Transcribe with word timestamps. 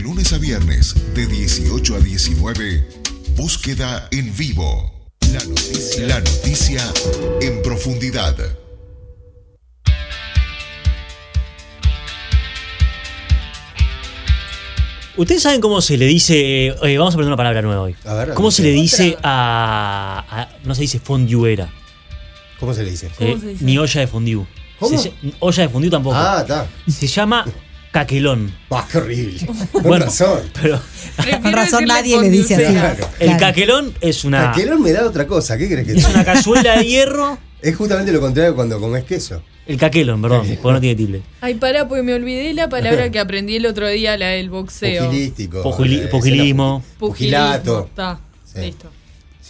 De 0.00 0.04
lunes 0.06 0.32
a 0.32 0.38
viernes, 0.38 0.94
de 1.14 1.26
18 1.26 1.94
a 1.96 2.00
19, 2.00 2.88
búsqueda 3.36 4.08
en 4.10 4.34
vivo. 4.34 5.10
La 5.30 5.44
noticia, 5.44 6.06
la 6.06 6.20
noticia 6.20 6.92
en 7.42 7.60
profundidad. 7.60 8.34
Ustedes 15.16 15.42
saben 15.42 15.60
cómo 15.60 15.80
se 15.80 15.96
le 15.98 16.06
dice. 16.06 16.68
eh, 16.68 16.98
vamos 16.98 17.12
a 17.12 17.16
aprender 17.16 17.26
una 17.26 17.36
palabra 17.36 17.60
nueva 17.62 17.82
hoy. 17.82 17.96
A 18.04 18.14
ver, 18.14 18.34
¿Cómo 18.34 18.50
se 18.50 18.62
le 18.62 18.70
dice 18.70 19.16
a, 19.22 20.24
a- 20.30 20.48
No 20.64 20.74
se 20.74 20.82
dice 20.82 20.98
fonduera. 20.98 21.68
¿Cómo 22.58 22.72
se 22.74 22.84
le 22.84 22.90
dice? 22.90 23.10
eh, 23.18 23.36
se 23.40 23.46
dice? 23.48 23.64
Ni 23.64 23.76
olla 23.76 24.00
de 24.00 24.06
fondue. 24.06 24.46
¿Cómo? 24.78 24.98
Se- 24.98 25.12
olla 25.40 25.62
de 25.64 25.68
fondue 25.68 25.90
tampoco. 25.90 26.16
Ah, 26.16 26.38
está. 26.40 26.66
Se 26.88 27.06
llama 27.06 27.44
caquelón. 27.90 28.52
Ah, 28.70 28.86
qué 28.90 28.98
horrible. 28.98 29.46
Con 29.72 29.82
Bueno, 29.82 30.04
razón. 30.06 30.40
pero 30.60 30.80
Prefiero 31.16 31.50
razón 31.56 31.84
nadie 31.86 32.20
le 32.20 32.30
dice 32.30 32.54
así. 32.54 32.64
seca. 32.66 32.94
Claro. 32.94 33.08
el 33.18 33.26
Claro. 33.26 33.40
caquelón 33.40 33.94
es 34.00 34.24
una. 34.24 34.52
Caquelón 34.52 34.82
me 34.82 34.92
da 34.92 35.06
otra 35.06 35.26
cosa. 35.26 35.56
¿Qué 35.58 35.68
crees 35.68 35.86
que 35.86 35.92
Es 35.94 36.04
una 36.08 36.24
cazuela 36.24 36.78
de 36.78 36.86
hierro. 36.86 37.38
Es 37.62 37.76
justamente 37.76 38.10
lo 38.10 38.20
contrario 38.22 38.54
cuando 38.54 38.80
comes 38.80 39.04
queso. 39.04 39.42
El 39.66 39.76
caquelón, 39.76 40.22
perdón, 40.22 40.46
porque 40.62 40.72
no 40.72 40.80
tiene 40.80 40.96
tilde. 40.96 41.22
Ay, 41.42 41.54
pará, 41.56 41.86
porque 41.86 42.02
me 42.02 42.14
olvidé 42.14 42.54
la 42.54 42.70
palabra 42.70 43.10
que 43.10 43.18
aprendí 43.18 43.56
el 43.56 43.66
otro 43.66 43.86
día, 43.86 44.16
la 44.16 44.28
del 44.28 44.48
boxeo. 44.48 45.04
Pugilístico. 45.04 45.62
Pugili- 45.62 46.04
eh, 46.04 46.08
pugilismo. 46.08 46.82
Pugilato. 46.98 47.84
Está, 47.90 48.18
Sí. 48.50 48.60
listo. 48.62 48.90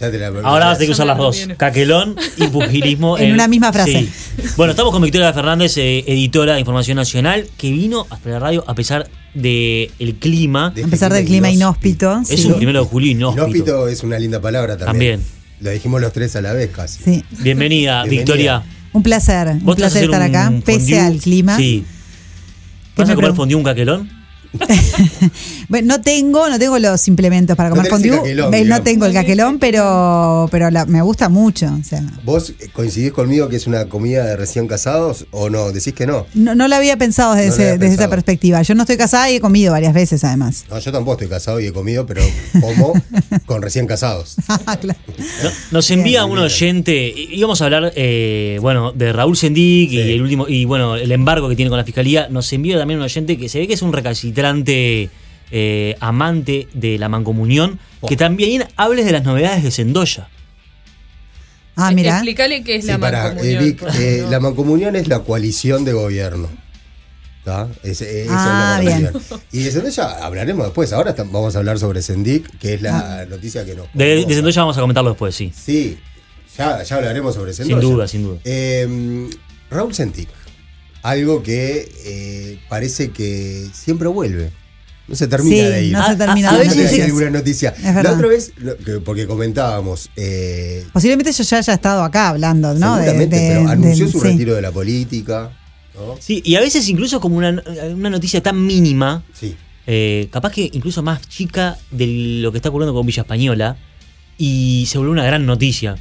Ya 0.01 0.09
te 0.09 0.17
la 0.17 0.27
Ahora 0.27 0.65
vas 0.65 0.75
a 0.75 0.77
tener 0.79 0.87
que 0.87 0.91
usar 0.93 1.05
las 1.05 1.17
dos: 1.17 1.47
caquelón 1.57 2.15
y 2.37 2.47
pugilismo. 2.47 3.17
En 3.21 3.33
una 3.33 3.47
misma 3.47 3.71
frase. 3.71 4.09
Sí. 4.09 4.09
Bueno, 4.57 4.71
estamos 4.71 4.91
con 4.91 5.01
Victoria 5.03 5.31
Fernández, 5.31 5.77
eh, 5.77 6.03
editora 6.07 6.55
de 6.55 6.59
Información 6.59 6.95
Nacional, 6.95 7.47
que 7.57 7.69
vino 7.71 8.07
hasta 8.09 8.29
la 8.29 8.39
radio 8.39 8.63
a 8.67 8.73
pesar 8.73 9.07
del 9.35 9.91
el 9.99 10.15
clima. 10.15 10.71
De- 10.71 10.83
A 10.83 10.87
pesar 10.87 11.13
del 11.13 11.25
clima 11.25 11.51
inhóspito. 11.51 12.19
es 12.27 12.41
sí. 12.41 12.47
un 12.47 12.55
primero 12.55 12.79
de 12.83 12.85
julio 12.89 13.11
inhóspito. 13.11 13.45
Inhóspito 13.47 13.87
es 13.87 14.01
una 14.03 14.17
linda 14.17 14.41
palabra 14.41 14.75
también. 14.75 15.19
También. 15.19 15.41
Lo 15.59 15.69
dijimos 15.69 16.01
los 16.01 16.11
tres 16.11 16.35
a 16.35 16.41
la 16.41 16.53
vez 16.53 16.71
casi. 16.71 17.03
Sí. 17.03 17.23
Bienvenida, 17.39 18.01
Bienvenida. 18.03 18.09
Victoria. 18.09 18.63
Un 18.93 19.03
placer, 19.03 19.47
un 19.49 19.63
¿Vos 19.63 19.75
te 19.75 19.83
vas 19.83 19.91
a 19.91 19.99
placer 19.99 20.03
estar 20.05 20.21
un 20.29 20.35
acá, 20.35 20.51
pese 20.65 20.99
al 20.99 21.17
clima. 21.19 21.55
Sí. 21.57 21.85
¿Qué 22.95 23.01
¿Vas 23.03 23.09
a 23.09 23.11
me 23.11 23.15
comer 23.15 23.33
fondue 23.35 23.55
un 23.55 23.63
caquelón? 23.63 24.09
Bueno, 25.71 25.87
no 25.97 26.01
tengo, 26.01 26.47
no 26.49 26.59
tengo 26.59 26.77
los 26.77 27.07
implementos 27.07 27.55
para 27.57 27.69
No 27.69 27.75
comer 27.75 27.87
el 27.87 27.91
fondue. 27.91 28.17
caquelón, 28.17 28.67
no 28.69 28.83
tengo 28.83 29.05
el 29.07 29.13
caquelón, 29.13 29.57
pero, 29.57 30.47
pero 30.51 30.69
la- 30.69 30.85
me 30.85 31.01
gusta 31.01 31.29
mucho. 31.29 31.67
O 31.79 31.83
sea, 31.83 32.03
¿Vos 32.23 32.53
coincidís 32.73 33.11
conmigo 33.11 33.49
que 33.49 33.55
es 33.55 33.65
una 33.67 33.85
comida 33.89 34.25
de 34.25 34.35
recién 34.35 34.67
casados 34.67 35.25
o 35.31 35.49
no? 35.49 35.71
¿Decís 35.71 35.93
que 35.93 36.05
no? 36.05 36.27
no, 36.35 36.53
no 36.55 36.67
lo 36.67 36.75
había 36.75 36.97
pensado 36.97 37.33
desde, 37.35 37.47
No 37.47 37.53
había 37.69 37.77
desde 37.77 37.95
esa 37.95 38.09
perspectiva. 38.09 38.61
Yo 38.61 38.75
no 38.75 38.83
estoy 38.83 38.97
casada 38.97 39.31
y 39.31 39.37
he 39.37 39.39
comido 39.39 39.71
varias 39.71 39.93
veces 39.93 40.23
además. 40.23 40.65
No, 40.69 40.77
yo 40.77 40.91
tampoco 40.91 41.13
estoy 41.13 41.29
casado 41.29 41.59
y 41.59 41.65
he 41.67 41.71
comido, 41.73 42.05
pero 42.05 42.21
como 42.59 42.93
con 43.47 43.61
recién 43.61 43.87
casados. 43.87 44.35
Claro. 44.81 44.99
No- 45.43 45.49
Nos 45.71 45.89
envía 45.91 46.21
Bien. 46.25 46.31
un 46.33 46.39
oyente, 46.39 47.07
y- 47.15 47.29
íbamos 47.35 47.61
a 47.61 47.65
hablar, 47.65 47.93
eh, 47.95 48.57
bueno, 48.61 48.91
de 48.91 49.13
Raúl 49.13 49.37
Sendic 49.37 49.89
Sí. 49.91 49.95
y 49.97 50.11
el 50.13 50.21
último, 50.21 50.47
y 50.49 50.65
bueno, 50.65 50.95
el 50.97 51.11
embargo 51.11 51.47
que 51.49 51.55
tiene 51.55 51.69
con 51.69 51.77
la 51.77 51.85
fiscalía. 51.85 52.27
Nos 52.29 52.51
envía 52.51 52.77
también 52.77 52.99
un 52.99 53.05
oyente 53.05 53.37
que 53.37 53.47
se 53.47 53.59
ve 53.59 53.67
que 53.67 53.73
es 53.75 53.81
un 53.81 53.93
recalcitrante 53.93 55.09
eh, 55.51 55.95
amante 55.99 56.67
de 56.73 56.97
la 56.97 57.09
mancomunión, 57.09 57.79
Oh. 58.03 58.07
que 58.07 58.17
también 58.17 58.67
hables 58.77 59.05
de 59.05 59.11
las 59.11 59.23
novedades 59.23 59.63
de 59.63 59.69
Sendoya. 59.71 60.27
Ah, 61.75 61.91
mira. 61.91 62.13
Explícale 62.15 62.63
qué 62.63 62.75
es 62.75 62.85
la 62.85 62.95
Sí, 62.95 62.99
mancomunión. 63.01 63.63
eh, 63.63 63.65
Vic, 63.65 63.83
eh, 63.99 64.25
La 64.29 64.39
mancomunión 64.39 64.95
es 64.95 65.07
la 65.07 65.19
coalición 65.19 65.85
de 65.85 65.93
gobierno. 65.93 66.49
¿Está? 67.39 67.67
Es- 67.83 68.01
eh, 68.01 68.23
eso 68.23 68.31
Ah, 68.35 68.79
es 68.81 68.85
la 68.89 68.97
bien. 68.97 69.11
Y 69.51 69.63
de 69.63 69.71
Sendoya 69.71 70.25
hablaremos 70.25 70.65
después. 70.65 70.93
Ahora 70.93 71.15
vamos 71.17 71.55
a 71.55 71.59
hablar 71.59 71.79
sobre 71.79 72.01
Sendic, 72.01 72.57
que 72.59 72.75
es 72.75 72.81
la 72.81 73.25
noticia 73.29 73.65
que 73.65 73.73
nos. 73.75 73.87
De, 73.93 74.25
de 74.25 74.33
Sendoya 74.35 74.61
vamos 74.61 74.77
a 74.77 74.81
comentarlo 74.81 75.11
después, 75.11 75.33
sí. 75.35 75.51
Sí, 75.55 75.97
ya, 76.57 76.83
ya 76.83 76.95
hablaremos 76.97 77.33
sobre 77.33 77.53
Sendoya. 77.53 77.81
Sin 77.81 77.89
duda, 77.91 78.07
sin 78.07 78.23
duda. 78.23 78.39
Eh, 78.43 79.27
Raúl 79.71 79.93
Sendic, 79.95 80.29
algo 81.01 81.41
que 81.41 81.89
eh, 82.05 82.59
parece 82.69 83.09
que 83.11 83.67
siempre 83.73 84.07
vuelve. 84.07 84.51
No 85.07 85.15
se 85.15 85.27
termina 85.27 85.55
Sí, 85.55 85.61
de 85.71 85.83
ir. 85.85 85.93
no 85.93 86.05
se 86.05 86.11
A- 86.11 86.17
termina 86.17 86.49
a- 86.49 86.53
a 86.53 86.57
de 86.57 86.63
veces 86.63 86.93
Hay 86.93 87.01
alguna 87.01 87.29
noticia. 87.31 87.69
Es 87.77 87.83
La 88.03 88.13
otra 88.13 88.27
vez, 88.27 88.53
porque 89.03 89.27
comentábamos, 89.27 90.09
eh, 90.15 90.85
Posiblemente 90.93 91.31
yo 91.33 91.43
ya 91.43 91.57
haya 91.57 91.73
estado 91.73 92.03
acá 92.03 92.29
hablando, 92.29 92.73
¿no? 92.75 92.95
De- 92.97 93.03
seguramente, 93.03 93.35
de- 93.35 93.47
pero 93.55 93.69
anunció 93.69 94.05
del- 94.05 94.11
su 94.13 94.19
sí. 94.21 94.27
retiro 94.27 94.55
de 94.55 94.61
la 94.61 94.71
política. 94.71 95.51
¿no? 95.95 96.15
Sí, 96.19 96.41
y 96.45 96.55
a 96.55 96.61
veces 96.61 96.87
incluso 96.87 97.19
como 97.19 97.35
una, 97.37 97.61
una 97.93 98.09
noticia 98.09 98.41
tan 98.41 98.65
mínima, 98.65 99.23
Sí. 99.37 99.55
eh, 99.87 100.29
capaz 100.31 100.51
que 100.53 100.69
incluso 100.71 101.03
más 101.03 101.27
chica 101.27 101.77
de 101.91 102.07
lo 102.41 102.51
que 102.53 102.59
está 102.59 102.69
ocurriendo 102.69 102.93
con 102.93 103.05
Villa 103.05 103.21
Española, 103.23 103.75
y 104.37 104.85
se 104.87 104.97
volvió 104.97 105.11
una 105.11 105.25
gran 105.25 105.45
noticia. 105.45 105.95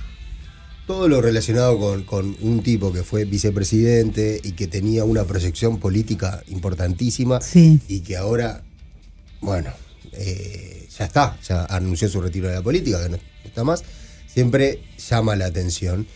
Todo 0.86 1.08
lo 1.08 1.20
relacionado 1.20 1.78
con, 1.78 2.04
con 2.04 2.36
un 2.40 2.62
tipo 2.62 2.92
que 2.92 3.02
fue 3.02 3.24
vicepresidente 3.24 4.40
y 4.42 4.52
que 4.52 4.66
tenía 4.66 5.04
una 5.04 5.24
proyección 5.24 5.78
política 5.78 6.42
importantísima 6.48 7.40
Sí. 7.40 7.80
y 7.88 8.00
que 8.00 8.16
ahora, 8.16 8.62
bueno, 9.40 9.70
eh, 10.12 10.86
ya 10.96 11.04
está, 11.04 11.38
ya 11.46 11.64
anunció 11.66 12.08
su 12.08 12.20
retiro 12.20 12.48
de 12.48 12.54
la 12.54 12.62
política, 12.62 13.02
que 13.02 13.08
no 13.10 13.18
está 13.44 13.64
más, 13.64 13.82
siempre 14.26 14.82
llama 15.08 15.36
la 15.36 15.46
atención. 15.46 16.06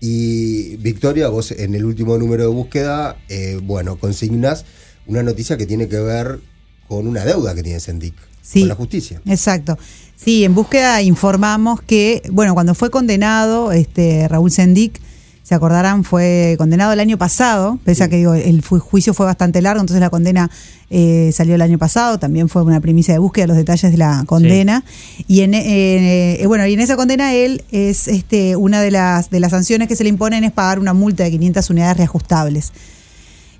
Y 0.00 0.76
Victoria, 0.76 1.28
vos 1.28 1.50
en 1.52 1.74
el 1.74 1.84
último 1.84 2.18
número 2.18 2.42
de 2.42 2.48
búsqueda, 2.48 3.16
eh, 3.28 3.58
bueno, 3.62 3.96
consignas 3.96 4.64
una 5.06 5.22
noticia 5.22 5.56
que 5.56 5.66
tiene 5.66 5.88
que 5.88 5.98
ver 5.98 6.40
con 6.88 7.06
una 7.06 7.24
deuda 7.24 7.54
que 7.54 7.62
tiene 7.62 7.80
Sendic 7.80 8.14
Sí. 8.42 8.60
con 8.60 8.68
la 8.68 8.74
justicia. 8.74 9.22
Exacto. 9.26 9.78
Sí, 10.16 10.44
en 10.44 10.54
búsqueda 10.54 11.00
informamos 11.00 11.80
que, 11.80 12.22
bueno, 12.30 12.52
cuando 12.54 12.74
fue 12.74 12.90
condenado 12.90 13.72
este 13.72 14.28
Raúl 14.28 14.50
Sendic, 14.50 15.00
se 15.44 15.54
acordarán, 15.54 16.04
fue 16.04 16.54
condenado 16.56 16.94
el 16.94 17.00
año 17.00 17.18
pasado, 17.18 17.78
pese 17.84 18.02
a 18.02 18.08
que 18.08 18.16
digo, 18.16 18.32
el 18.32 18.62
juicio 18.62 19.12
fue 19.12 19.26
bastante 19.26 19.60
largo, 19.60 19.82
entonces 19.82 20.00
la 20.00 20.08
condena 20.08 20.50
eh, 20.88 21.32
salió 21.34 21.54
el 21.54 21.60
año 21.60 21.76
pasado, 21.76 22.18
también 22.18 22.48
fue 22.48 22.62
una 22.62 22.80
primicia 22.80 23.12
de 23.12 23.18
búsqueda, 23.18 23.48
los 23.48 23.56
detalles 23.58 23.92
de 23.92 23.98
la 23.98 24.24
condena. 24.26 24.84
Y 25.28 25.42
en, 25.42 25.52
eh, 25.52 26.40
eh, 26.40 26.46
bueno, 26.46 26.66
y 26.66 26.72
en 26.72 26.80
esa 26.80 26.96
condena 26.96 27.34
él 27.34 27.62
es 27.70 28.08
este 28.08 28.56
una 28.56 28.80
de 28.80 28.90
las, 28.90 29.28
de 29.28 29.38
las 29.38 29.50
sanciones 29.50 29.86
que 29.86 29.96
se 29.96 30.02
le 30.04 30.08
imponen 30.08 30.44
es 30.44 30.52
pagar 30.52 30.78
una 30.78 30.94
multa 30.94 31.24
de 31.24 31.30
500 31.32 31.68
unidades 31.68 31.98
reajustables. 31.98 32.72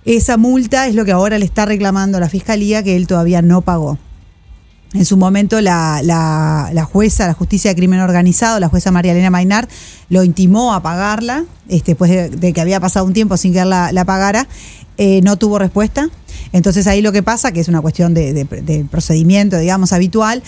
Esa 0.07 0.39
multa 0.39 0.87
es 0.87 0.95
lo 0.95 1.05
que 1.05 1.13
ahora 1.13 1.39
le 1.39 1.45
está 1.45 1.67
reclamando 1.67 2.19
la 2.19 2.31
fiscalía 2.31 2.83
que 2.83 2.97
él 2.97 3.07
todavía 3.07 3.43
no 3.43 3.61
pagó. 3.61 3.99
En 4.95 5.05
su 5.05 5.17
momento 5.17 5.61
la, 5.61 6.01
la- 6.05 6.71
la 6.73 6.85
jueza, 6.85 7.27
la 7.27 7.35
justicia 7.35 7.71
de 7.73 7.75
crimen 7.77 7.99
organizado, 8.01 8.61
la 8.61 8.69
jueza 8.69 8.93
María 8.93 9.11
Elena 9.13 9.29
Mainar, 9.29 9.69
lo 10.09 10.23
intimó 10.23 10.73
a 10.73 10.83
pagarla, 10.83 11.45
este, 11.69 11.93
después 11.93 12.11
de, 12.41 12.53
que 12.53 12.61
había 12.61 12.79
pasado 12.79 13.05
un 13.05 13.13
tiempo 13.13 13.37
sin 13.37 13.53
que 13.53 13.59
él 13.59 13.71
la, 13.71 14.05
pagara, 14.07 14.47
eh, 14.97 15.21
no 15.23 15.37
tuvo 15.37 15.59
respuesta. 15.59 16.09
Entonces 16.53 16.87
ahí 16.87 17.03
lo 17.03 17.11
que 17.11 17.25
pasa, 17.25 17.51
que 17.51 17.59
es 17.59 17.67
una 17.69 17.81
cuestión 17.81 18.15
de, 18.15 18.33
de- 18.33 18.45
de 18.45 18.85
procedimiento, 18.85 19.59
digamos, 19.59 19.93
habitual, 19.93 20.45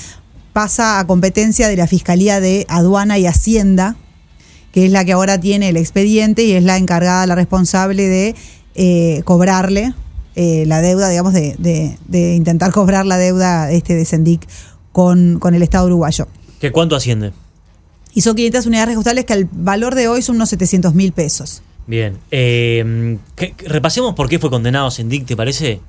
pasa 0.53 1.01
a 1.01 1.07
competencia 1.09 1.67
de 1.69 1.77
la 1.77 1.89
Fiscalía 1.89 2.39
de 2.39 2.67
Aduana 2.69 3.19
y 3.19 3.27
Hacienda, 3.27 3.97
que 4.71 4.87
es 4.87 4.93
la 4.93 5.05
que 5.05 5.13
ahora 5.13 5.41
tiene 5.41 5.71
el 5.71 5.77
expediente 5.77 6.45
y 6.45 6.53
es 6.53 6.63
la 6.63 6.77
encargada, 6.77 7.27
la 7.27 7.35
responsable 7.35 8.07
de 8.07 8.37
eh, 8.77 9.23
cobrarle 9.25 9.93
eh, 10.37 10.65
la 10.67 10.81
deuda, 10.83 11.09
digamos, 11.09 11.33
de, 11.33 11.57
de- 11.59 11.99
de 12.07 12.35
intentar 12.37 12.71
cobrar 12.71 13.05
la 13.07 13.19
deuda 13.19 13.71
este 13.73 13.95
de 13.95 14.05
Sendic 14.05 14.47
con, 14.93 15.39
con 15.41 15.55
el 15.55 15.63
Estado 15.63 15.87
uruguayo. 15.87 16.29
¿Que 16.61 16.71
cuánto 16.71 16.95
asciende? 16.95 17.33
Y 18.15 18.21
son 18.23 18.37
500 18.37 18.67
unidades 18.67 18.87
reajustables 18.89 19.25
que 19.25 19.33
al 19.33 19.49
valor 19.51 19.95
de 19.95 20.09
hoy 20.09 20.23
son 20.23 20.37
unos 20.37 20.49
700 20.51 20.95
mil 20.95 21.13
pesos. 21.13 21.63
Bien. 21.87 22.17
Eh, 22.31 23.19
que- 23.35 23.53
que 23.53 23.69
repasemos 23.69 24.15
por 24.15 24.29
qué 24.29 24.39
fue 24.39 24.51
condenado 24.51 24.91
Sendic, 24.91 25.27
¿te 25.27 25.37
parece? 25.37 25.81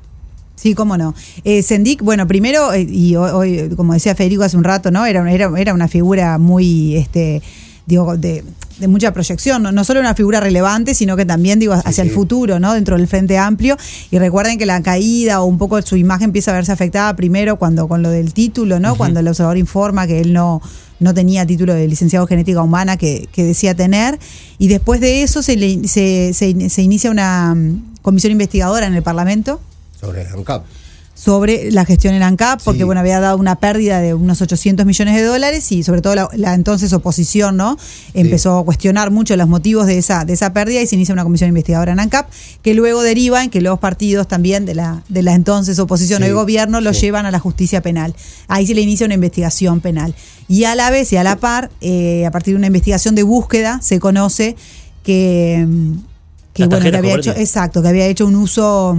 Sí, 0.56 0.74
cómo 0.74 0.98
no. 0.98 1.14
Eh, 1.44 1.62
Sendic, 1.62 2.02
bueno, 2.02 2.26
primero, 2.28 2.74
eh, 2.74 2.82
y 2.82 3.16
hoy, 3.16 3.60
hoy, 3.60 3.76
como 3.76 3.94
decía 3.94 4.16
Federico 4.16 4.44
hace 4.44 4.58
un 4.58 4.64
rato, 4.64 4.90
¿no? 4.92 5.06
Era, 5.06 5.32
era, 5.32 5.52
era 5.56 5.74
una 5.74 5.88
figura 5.88 6.38
muy, 6.40 6.96
este, 6.98 7.42
digo, 7.88 8.16
de, 8.18 8.44
de 8.80 8.88
mucha 8.88 9.12
proyección, 9.14 9.64
¿no? 9.64 9.72
no 9.72 9.84
solo 9.84 10.00
una 10.02 10.14
figura 10.14 10.40
relevante, 10.40 10.94
sino 10.94 11.16
que 11.18 11.26
también, 11.26 11.58
digo, 11.58 11.74
hacia 11.74 12.04
el 12.04 12.10
sí. 12.10 12.14
futuro, 12.16 12.60
¿no? 12.60 12.74
Dentro 12.74 12.96
del 12.98 13.08
Frente 13.08 13.38
Amplio. 13.40 13.76
Y 14.12 14.20
recuerden 14.20 14.60
que 14.60 14.66
la 14.68 14.84
caída 14.84 15.42
o 15.42 15.46
un 15.46 15.58
poco 15.58 15.82
su 15.82 15.96
imagen 15.96 16.26
empieza 16.26 16.52
a 16.52 16.54
verse 16.56 16.72
afectada 16.72 17.16
primero 17.16 17.58
cuando 17.58 17.88
con 17.88 18.04
lo 18.04 18.10
del 18.12 18.34
título, 18.34 18.80
¿no? 18.80 18.96
Cuando 18.96 19.22
el 19.22 19.28
observador 19.28 19.58
informa 19.58 20.06
que 20.06 20.20
él 20.22 20.34
no 20.34 20.62
no 21.00 21.14
tenía 21.14 21.46
título 21.46 21.76
de 21.76 21.88
licenciado 21.88 22.26
en 22.26 22.30
genética 22.30 22.62
humana 22.64 22.98
que, 22.98 23.30
que 23.32 23.44
decía 23.44 23.76
tener, 23.76 24.18
y 24.58 24.68
después 24.68 25.00
de 25.00 25.22
eso 25.22 25.44
se, 25.44 25.56
le- 25.56 25.88
se, 25.88 26.34
se- 26.34 26.70
se 26.72 26.82
inicia 26.82 27.12
una 27.12 27.54
mm, 27.54 27.98
comisión 28.02 28.32
investigadora 28.32 28.88
en 28.88 28.96
el 28.96 29.04
Parlamento, 29.04 29.62
Sobre 30.02 30.26
ANCAP. 30.28 30.66
Sobre 31.18 31.72
la 31.72 31.84
gestión 31.84 32.14
en 32.14 32.22
ANCAP, 32.22 32.62
porque 32.64 32.80
Sí. 32.80 32.84
bueno, 32.84 33.02
había 33.02 33.20
dado 33.20 33.38
una 33.38 33.56
pérdida 33.56 34.00
de 34.00 34.14
unos 34.14 34.40
800 34.42 34.86
millones 34.86 35.16
de 35.16 35.24
dólares 35.24 35.72
y 35.72 35.82
sobre 35.82 36.02
todo 36.04 36.14
la, 36.14 36.30
la 36.36 36.54
entonces 36.54 36.94
oposición, 36.94 37.58
¿no? 37.58 37.76
Empezó 38.14 38.60
a 38.60 38.64
cuestionar 38.64 39.10
mucho 39.10 39.36
los 39.36 39.48
motivos 39.48 39.88
de 39.88 39.98
esa, 39.98 40.26
de 40.26 40.34
esa 40.34 40.54
pérdida 40.54 40.80
y 40.82 40.86
se 40.88 40.96
inicia 40.96 41.14
una 41.14 41.24
comisión 41.24 41.48
investigadora 41.50 41.92
en 41.92 42.00
ANCAP, 42.00 42.30
que 42.62 42.76
luego 42.76 43.02
deriva 43.02 43.44
en 43.44 43.50
que 43.50 43.62
los 43.62 43.80
partidos 43.80 44.28
también 44.28 44.66
de 44.66 44.76
la, 44.76 45.02
de 45.10 45.24
la 45.24 45.34
entonces 45.34 45.80
oposición 45.80 46.22
Sí, 46.22 46.30
o 46.30 46.36
gobierno 46.36 46.82
lo 46.82 46.92
llevan 46.92 47.26
a 47.26 47.32
la 47.32 47.40
justicia 47.40 47.82
penal. 47.82 48.14
Ahí 48.48 48.68
se 48.68 48.76
le 48.76 48.82
inicia 48.82 49.06
una 49.06 49.16
investigación 49.16 49.82
penal. 49.82 50.14
Y 50.48 50.66
a 50.66 50.76
la 50.76 50.92
vez 50.92 51.12
y 51.14 51.18
a 51.18 51.24
la 51.24 51.38
par, 51.38 51.72
eh, 51.82 52.26
a 52.28 52.32
partir 52.32 52.54
de 52.54 52.58
una 52.60 52.68
investigación 52.68 53.16
de 53.16 53.24
búsqueda, 53.24 53.80
se 53.82 54.00
conoce 54.00 54.56
que, 55.04 55.66
mm, 55.68 55.94
que, 56.54 56.68
bueno, 56.68 56.92
que 56.92 56.96
había 56.98 57.16
hecho, 57.16 57.32
exacto, 57.32 57.82
que 57.82 57.88
había 57.88 58.06
hecho 58.06 58.28
un 58.28 58.36
uso 58.36 58.98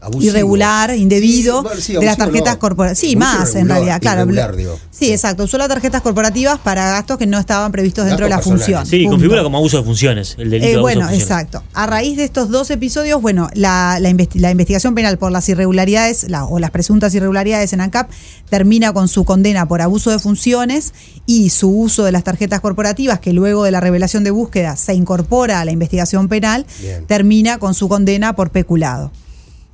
Abusivo. 0.00 0.30
irregular, 0.30 0.94
indebido 0.96 1.58
Sí, 1.58 1.62
bueno, 1.62 1.80
sí, 1.80 1.92
de 1.94 2.04
las 2.06 2.16
tarjetas 2.16 2.54
no. 2.54 2.58
corporativas. 2.58 2.98
Sí, 2.98 3.16
más 3.16 3.54
en 3.54 3.68
realidad, 3.68 4.00
claro. 4.00 4.22
irregular, 4.22 4.56
digo. 4.56 4.78
Sí, 4.90 5.12
exacto. 5.12 5.44
Usó 5.44 5.58
las 5.58 5.68
tarjetas 5.68 6.00
corporativas 6.02 6.58
para 6.58 6.90
gastos 6.90 7.18
que 7.18 7.26
no 7.26 7.38
estaban 7.38 7.70
previstos 7.70 8.06
dentro 8.06 8.24
de 8.26 8.30
la 8.30 8.38
función. 8.40 8.86
Sí, 8.86 8.98
Punto. 9.02 9.10
configura 9.16 9.42
como 9.42 9.58
abuso 9.58 9.76
de 9.78 9.84
funciones, 9.84 10.36
el 10.38 10.48
delito 10.50 10.66
Eh, 10.66 10.68
de 10.70 10.74
abuso 10.76 10.82
bueno, 10.82 11.00
de 11.02 11.06
funciones. 11.18 11.22
exacto. 11.30 11.62
A 11.74 11.86
raíz 11.86 12.16
de 12.16 12.24
estos 12.24 12.48
dos 12.48 12.70
episodios, 12.70 13.20
bueno, 13.20 13.48
la, 13.54 13.98
la 14.00 14.10
investi- 14.10 14.40
la 14.40 14.50
investigación 14.50 14.94
penal 14.94 15.18
por 15.18 15.32
las 15.32 15.48
irregularidades 15.48 16.28
la- 16.30 16.44
o 16.46 16.58
las 16.58 16.70
presuntas 16.70 17.14
irregularidades 17.14 17.72
en 17.72 17.80
ANCAP 17.82 18.10
termina 18.48 18.92
con 18.92 19.08
su 19.08 19.24
condena 19.24 19.68
por 19.68 19.82
abuso 19.82 20.10
de 20.10 20.18
funciones 20.18 20.94
y 21.26 21.50
su 21.50 21.68
uso 21.70 22.04
de 22.04 22.12
las 22.12 22.24
tarjetas 22.24 22.60
corporativas, 22.60 23.20
que 23.20 23.32
luego 23.32 23.64
de 23.64 23.70
la 23.70 23.80
revelación 23.80 24.24
de 24.24 24.30
búsqueda 24.30 24.76
se 24.76 24.94
incorpora 24.94 25.60
a 25.60 25.64
la 25.64 25.72
investigación 25.72 26.28
penal, 26.28 26.66
Bien. 26.80 27.06
termina 27.06 27.58
con 27.58 27.74
su 27.74 27.88
condena 27.88 28.34
por 28.34 28.50
peculado. 28.50 29.12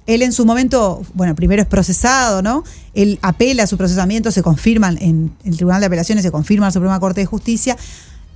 Él 0.07 0.23
en 0.23 0.33
su 0.33 0.47
momento, 0.47 1.03
bueno, 1.15 1.35
primero 1.35 1.61
es 1.63 1.69
procesado, 1.69 2.41
¿no? 2.43 2.63
Él 2.95 3.19
apela 3.23 3.65
a 3.65 3.67
su 3.67 3.77
procesamiento, 3.77 4.31
se 4.31 4.43
confirma 4.43 4.91
en 4.91 5.33
el 5.45 5.57
Tribunal 5.57 5.81
de 5.81 5.87
Apelaciones, 5.87 6.23
se 6.25 6.31
confirma 6.31 6.67
en 6.67 6.69
la 6.69 6.73
Suprema 6.73 7.01
Corte 7.01 7.21
de 7.21 7.27
Justicia. 7.27 7.77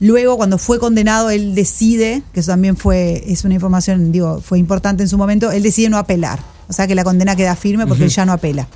Luego, 0.00 0.36
cuando 0.36 0.58
fue 0.58 0.78
condenado, 0.78 1.30
él 1.30 1.54
decide, 1.54 2.22
que 2.32 2.40
eso 2.40 2.50
también 2.52 2.76
fue, 2.76 3.22
es 3.26 3.44
una 3.44 3.54
información, 3.54 4.12
digo, 4.12 4.40
fue 4.40 4.58
importante 4.58 5.02
en 5.02 5.08
su 5.08 5.18
momento, 5.18 5.50
él 5.52 5.62
decide 5.62 5.90
no 5.90 5.98
apelar. 5.98 6.40
O 6.68 6.72
sea 6.72 6.86
que 6.86 6.94
la 6.94 7.04
condena 7.04 7.36
queda 7.36 7.54
firme 7.54 7.86
porque 7.86 8.04
él 8.04 8.10
ya 8.10 8.24
no 8.24 8.32
apela. 8.32 8.66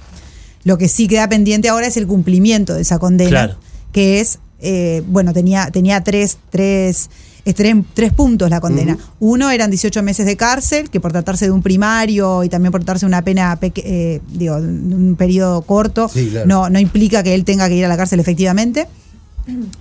Lo 0.65 0.79
que 0.79 0.89
sí 0.89 1.09
queda 1.09 1.29
pendiente 1.29 1.69
ahora 1.69 1.87
es 1.87 1.97
el 1.97 2.07
cumplimiento 2.07 2.75
de 2.75 2.83
esa 2.83 2.99
condena, 2.99 3.31
Claro. 3.31 3.57
que 3.93 4.21
es, 4.21 4.39
eh, 4.65 5.03
bueno, 5.07 5.33
tenía, 5.33 5.71
tenía 5.71 6.03
tres, 6.03 6.39
tres, 6.51 7.11
es 7.45 7.55
tres, 7.55 7.77
tres 7.93 8.13
puntos 8.13 8.49
la 8.51 8.61
condena. 8.61 8.97
Uno 9.21 9.51
eran 9.51 9.71
18 9.71 10.03
meses 10.03 10.25
de 10.27 10.37
cárcel, 10.37 10.91
que 10.91 10.99
por 11.01 11.13
tratarse 11.13 11.45
de 11.45 11.51
un 11.51 11.63
primario 11.63 12.43
y 12.43 12.49
también 12.49 12.73
por 12.73 12.81
tratarse 12.81 13.07
de 13.07 13.09
una 13.09 13.23
pena, 13.23 13.59
eh, 13.61 14.21
digo, 14.33 14.61
de 14.61 14.67
un 14.67 15.15
periodo 15.17 15.63
corto, 15.63 16.09
Sí, 16.09 16.29
claro. 16.31 16.47
no, 16.47 16.71
no 16.71 16.79
implica 16.79 17.23
que 17.23 17.35
él 17.35 17.45
tenga 17.45 17.69
que 17.69 17.77
ir 17.77 17.85
a 17.85 17.89
la 17.89 17.97
cárcel 17.97 18.19
efectivamente. 18.21 18.89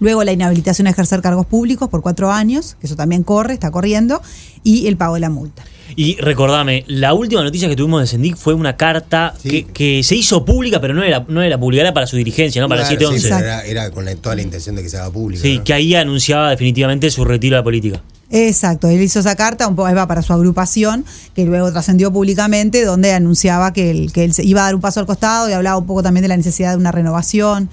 Luego 0.02 0.26
la 0.26 0.34
inhabilitación 0.34 0.88
a 0.88 0.90
ejercer 0.90 1.22
cargos 1.22 1.46
públicos 1.46 1.88
por 1.88 2.02
cuatro 2.02 2.32
años, 2.32 2.76
que 2.82 2.88
eso 2.88 2.98
también 2.98 3.24
corre, 3.24 3.54
está 3.54 3.72
corriendo, 3.72 4.22
y 4.62 4.88
el 4.88 4.98
pago 4.98 5.14
de 5.14 5.22
la 5.22 5.30
multa. 5.30 5.64
Y 5.96 6.16
recordame, 6.18 6.84
la 6.88 7.14
última 7.14 7.44
noticia 7.44 7.68
que 7.70 7.76
tuvimos 7.76 8.02
de 8.02 8.08
Sendic 8.08 8.36
fue 8.38 8.54
una 8.54 8.76
carta 8.78 9.34
Sí. 9.42 9.50
que, 9.50 9.66
que 9.66 10.04
se 10.04 10.16
hizo 10.16 10.44
pública, 10.46 10.80
pero 10.82 10.94
no 10.94 11.04
era, 11.04 11.26
no 11.28 11.42
era 11.42 11.58
pública, 11.58 11.82
era 11.82 11.94
para 11.94 12.08
su 12.08 12.16
dirigencia, 12.18 12.62
¿no? 12.62 12.70
Para 12.70 12.82
Claro, 12.82 13.00
711. 13.00 13.20
sí, 13.22 13.28
Sí, 13.28 13.34
pero 13.36 13.46
era, 13.46 13.62
era 13.66 13.92
con 13.92 14.06
la- 14.06 14.16
toda 14.16 14.36
la 14.36 14.42
intención 14.42 14.76
de 14.76 14.84
que 14.84 14.90
se 14.90 14.98
haga 14.98 15.12
público. 15.12 15.44
¿no? 15.48 15.64
que 15.64 15.74
ahí 15.74 15.94
anunciaba 15.96 16.50
definitivamente 16.50 17.10
su 17.12 17.24
retiro 17.26 17.56
de 17.56 17.60
la 17.60 17.64
política. 17.64 18.02
Exacto, 18.36 18.88
él 18.88 19.00
hizo 19.02 19.20
esa 19.20 19.36
carta, 19.36 19.68
un 19.68 19.76
poco 19.76 19.94
va 19.94 20.08
para 20.08 20.24
su 20.24 20.34
agrupación, 20.34 21.06
que 21.36 21.46
luego 21.46 21.72
trascendió 21.72 22.12
públicamente, 22.12 22.84
donde 22.84 23.12
anunciaba 23.12 23.74
que 23.74 23.92
él, 23.92 24.12
que 24.12 24.24
él 24.24 24.34
se 24.34 24.44
iba 24.44 24.62
a 24.62 24.64
dar 24.66 24.76
un 24.76 24.82
paso 24.82 25.00
al 25.00 25.06
costado 25.06 25.50
y 25.50 25.54
hablaba 25.54 25.78
un 25.78 25.86
poco 25.86 26.02
también 26.02 26.24
de 26.24 26.30
la 26.30 26.38
necesidad 26.38 26.72
de 26.72 26.78
una 26.78 26.92
renovación. 26.92 27.70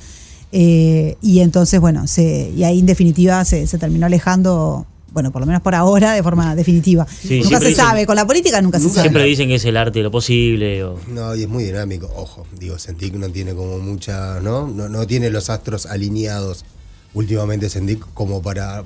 eh, 0.53 1.17
y 1.23 1.41
entonces, 1.41 1.81
bueno, 1.81 2.07
se, 2.07 2.51
y 2.57 2.65
ahí 2.65 2.81
en 2.81 2.87
definitiva 2.87 3.45
se, 3.45 3.67
se 3.67 3.79
terminó 3.79 4.07
alejando, 4.07 4.85
bueno, 5.13 5.31
por 5.33 5.41
lo 5.41 5.47
menos 5.47 5.63
por 5.63 5.75
ahora, 5.75 6.13
de 6.13 6.23
forma 6.23 6.55
definitiva. 6.55 7.07
Sí, 7.07 7.41
nunca 7.43 7.59
se 7.61 7.69
dicen- 7.69 7.85
sabe, 7.85 8.07
con 8.07 8.17
la 8.17 8.27
política 8.27 8.61
nunca, 8.63 8.79
se 8.79 8.89
sabe. 8.89 9.03
Siempre 9.03 9.25
dicen 9.25 9.49
que 9.49 9.57
es 9.57 9.65
el 9.65 9.77
arte 9.77 9.99
de 10.01 10.03
lo 10.05 10.11
posible. 10.11 10.85
o- 10.85 10.99
No, 11.09 11.35
y 11.35 11.43
es 11.43 11.49
muy 11.49 11.65
dinámico. 11.65 12.11
Ojo, 12.17 12.47
digo, 12.59 12.79
Sendik 12.79 13.15
no 13.15 13.29
tiene 13.29 13.55
como 13.55 13.79
mucha, 13.79 14.41
¿no? 14.41 14.67
No, 14.69 14.89
no 14.89 15.07
tiene 15.07 15.31
los 15.31 15.51
astros 15.51 15.87
alineados 15.87 16.65
últimamente 17.15 17.69
Sendik 17.69 18.05
como 18.15 18.41
para 18.43 18.85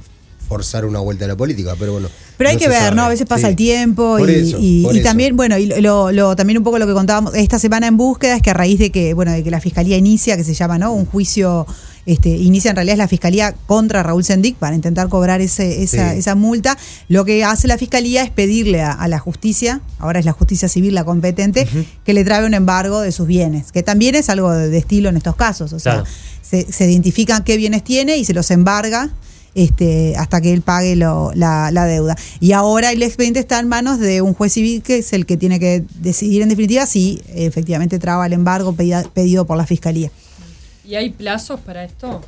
forzar 0.49 0.85
una 0.85 0.99
vuelta 1.01 1.25
a 1.25 1.29
la 1.29 1.37
política, 1.37 1.75
pero 1.79 1.93
bueno. 1.93 2.09
Pero 2.37 2.51
hay 2.51 2.57
no 2.57 2.61
que 2.61 2.69
ver, 2.69 2.79
sabe. 2.79 2.97
¿no? 2.97 3.03
A 3.05 3.09
veces 3.09 3.27
pasa 3.27 3.47
Sí. 3.47 3.51
el 3.51 3.57
tiempo 3.57 4.17
Por 4.19 4.29
y, 4.29 4.35
eso, 4.35 4.59
y- 4.61 4.83
por 4.83 4.95
y 4.95 4.99
eso. 4.99 5.09
también, 5.09 5.37
bueno, 5.37 5.57
y 5.57 5.67
lo, 5.81 6.13
lo- 6.13 6.37
también 6.37 6.59
un 6.59 6.65
poco 6.65 6.79
lo 6.79 6.87
que 6.87 6.93
contábamos 6.93 7.35
esta 7.35 7.59
semana 7.59 7.87
en 7.87 7.97
búsqueda 7.97 8.37
es 8.37 8.43
que 8.43 8.51
a 8.51 8.55
raíz 8.55 8.79
de 8.79 8.91
que, 8.91 9.15
bueno, 9.15 9.33
de 9.33 9.43
que 9.43 9.51
la 9.51 9.61
fiscalía 9.61 9.97
inicia, 9.97 10.37
que 10.37 10.45
se 10.45 10.53
llama, 10.53 10.77
¿no? 10.79 10.93
Un 10.93 11.07
juicio, 11.07 11.67
este, 12.07 12.29
inicia 12.31 12.71
en 12.71 12.77
realidad 12.77 12.95
es 12.95 12.99
la 12.99 13.09
fiscalía 13.09 13.55
contra 13.67 14.03
Raúl 14.03 14.25
Sendic 14.25 14.57
para 14.57 14.75
intentar 14.75 15.09
cobrar 15.09 15.41
ese, 15.41 15.83
esa, 15.83 16.13
Sí. 16.13 16.19
esa 16.19 16.35
multa. 16.35 16.77
Lo 17.09 17.25
que 17.25 17.45
hace 17.45 17.67
la 17.69 17.79
fiscalía 17.79 18.23
es 18.23 18.31
pedirle 18.31 18.83
a, 18.83 18.93
a 18.93 19.09
la 19.09 19.19
justicia, 19.19 19.81
ahora 19.99 20.19
es 20.19 20.25
la 20.25 20.33
justicia 20.33 20.69
civil 20.69 20.95
la 20.95 21.05
competente, 21.05 21.67
que 22.05 22.13
le 22.15 22.25
trabe 22.25 22.47
un 22.47 22.55
embargo 22.55 23.01
de 23.01 23.11
sus 23.13 23.27
bienes, 23.27 23.73
que 23.73 23.83
también 23.83 24.15
es 24.15 24.29
algo 24.29 24.53
de, 24.53 24.69
de 24.69 24.79
estilo 24.79 25.09
en 25.09 25.17
estos 25.17 25.37
casos. 25.37 25.73
O 25.73 25.79
sea, 25.81 25.95
Claro. 25.95 26.07
se, 26.43 26.71
se 26.71 26.91
identifican 26.91 27.43
qué 27.45 27.57
bienes 27.57 27.83
tiene 27.85 28.17
y 28.19 28.25
se 28.25 28.35
los 28.35 28.51
embarga 28.51 29.11
este, 29.55 30.17
hasta 30.17 30.41
que 30.41 30.53
él 30.53 30.63
pague 30.63 30.97
lo- 30.97 31.31
la, 31.35 31.71
la 31.71 31.85
deuda. 31.87 32.17
Y 32.41 32.53
ahora 32.53 32.91
el 32.91 33.03
expediente 33.03 33.39
está 33.39 33.61
en 33.61 33.69
manos 33.69 34.01
de 34.01 34.21
un 34.21 34.35
juez 34.35 34.53
civil 34.53 34.83
que 34.83 34.99
es 34.99 35.13
el 35.13 35.27
que 35.27 35.37
tiene 35.37 35.61
que 35.61 35.85
decidir 36.01 36.43
en 36.43 36.49
definitiva 36.49 36.87
si 36.87 37.23
efectivamente 37.29 37.99
traba 38.01 38.27
el 38.27 38.33
embargo 38.33 38.75
pedido 39.15 39.47
por 39.47 39.57
la 39.57 39.65
fiscalía. 39.65 40.11
¿Y 40.87 40.97
hay 40.97 41.11
plazos 41.11 41.61
para 41.61 41.85
esto? 41.85 42.21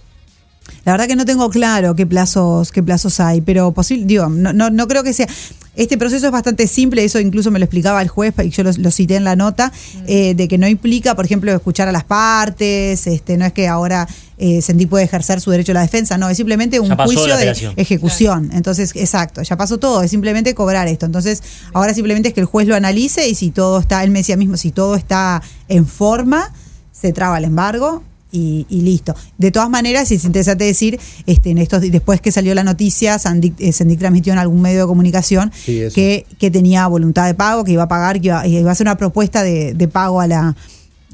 La 0.84 0.92
verdad 0.92 1.06
que 1.06 1.16
no 1.16 1.24
tengo 1.24 1.50
claro 1.50 1.94
qué 1.94 2.06
plazos, 2.06 2.70
qué 2.72 2.82
plazos 2.82 3.20
hay, 3.20 3.40
pero 3.40 3.72
posible, 3.72 4.06
digo, 4.06 4.28
no, 4.28 4.52
no, 4.52 4.70
no 4.70 4.88
creo 4.88 5.02
que 5.02 5.12
sea. 5.12 5.26
Este 5.74 5.98
proceso 5.98 6.26
es 6.26 6.32
bastante 6.32 6.66
simple, 6.68 7.04
eso 7.04 7.20
incluso 7.20 7.50
me 7.50 7.58
lo 7.58 7.66
explicaba 7.66 8.00
el 8.00 8.08
juez, 8.08 8.32
y 8.42 8.48
yo 8.48 8.62
lo, 8.62 8.70
lo 8.72 8.90
cité 8.90 9.16
en 9.16 9.24
la 9.24 9.36
nota, 9.36 9.72
eh, 10.06 10.34
de 10.34 10.48
que 10.48 10.56
no 10.56 10.66
implica, 10.66 11.14
por 11.14 11.26
ejemplo, 11.26 11.52
escuchar 11.52 11.86
a 11.88 11.92
las 11.92 12.04
partes, 12.04 13.06
este, 13.06 13.36
no 13.36 13.44
es 13.44 13.52
que 13.52 13.68
ahora 13.68 14.08
eh, 14.38 14.62
Sendí 14.62 14.86
puede 14.86 15.04
ejercer 15.04 15.40
su 15.40 15.50
derecho 15.50 15.72
a 15.72 15.74
la 15.74 15.82
defensa, 15.82 16.16
no, 16.16 16.30
es 16.30 16.36
simplemente 16.36 16.80
un 16.80 16.96
juicio 16.96 17.36
de 17.36 17.74
ejecución. 17.76 18.50
Entonces, 18.54 18.92
exacto, 18.94 19.42
ya 19.42 19.56
pasó 19.56 19.78
todo, 19.78 20.02
es 20.02 20.10
simplemente 20.10 20.54
cobrar 20.54 20.88
esto. 20.88 21.04
Entonces, 21.04 21.42
ahora 21.74 21.92
simplemente 21.92 22.28
es 22.28 22.34
que 22.34 22.40
el 22.40 22.46
juez 22.46 22.66
lo 22.66 22.74
analice 22.74 23.28
y 23.28 23.34
si 23.34 23.50
todo 23.50 23.80
está, 23.80 24.02
él 24.02 24.10
me 24.10 24.20
decía 24.20 24.36
mismo, 24.36 24.56
si 24.56 24.70
todo 24.70 24.94
está 24.94 25.42
en 25.68 25.86
forma, 25.86 26.52
se 26.90 27.12
traba 27.12 27.36
el 27.36 27.44
embargo 27.44 28.02
y, 28.32 28.66
y 28.68 28.82
listo. 28.82 29.14
De 29.38 29.50
todas 29.50 29.70
maneras, 29.70 30.10
es 30.10 30.24
interesante 30.24 30.64
decir, 30.64 30.98
este, 31.26 31.50
en 31.50 31.58
estos 31.58 31.80
después 31.80 32.20
que 32.20 32.32
salió 32.32 32.54
la 32.54 32.64
noticia, 32.64 33.18
Sandic, 33.18 33.54
eh, 33.58 33.72
Sendic 33.72 33.98
transmitió 33.98 34.32
en 34.32 34.38
algún 34.38 34.60
medio 34.60 34.80
de 34.80 34.86
comunicación 34.86 35.52
Sí, 35.54 35.82
que, 35.94 36.26
que 36.38 36.50
tenía 36.50 36.86
voluntad 36.86 37.26
de 37.26 37.34
pago, 37.34 37.64
que 37.64 37.72
iba 37.72 37.84
a 37.84 37.88
pagar, 37.88 38.20
que 38.20 38.28
iba, 38.28 38.46
iba 38.46 38.68
a 38.68 38.72
hacer 38.72 38.86
una 38.86 38.96
propuesta 38.96 39.42
de, 39.42 39.74
de 39.74 39.88
pago 39.88 40.20
a 40.20 40.26
la 40.26 40.56